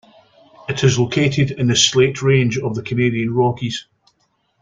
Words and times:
It 0.67 0.83
is 0.83 0.97
located 0.97 1.51
in 1.51 1.67
the 1.67 1.75
Slate 1.75 2.23
Range 2.23 2.57
of 2.57 2.73
the 2.73 2.81
Canadian 2.81 3.35
Rockies. 3.35 3.85